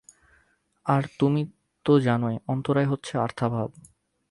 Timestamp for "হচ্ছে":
2.91-3.13